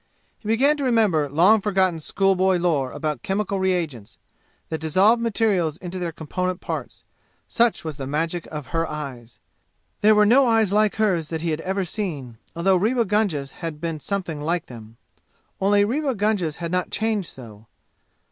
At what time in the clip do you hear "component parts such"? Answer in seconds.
6.11-7.83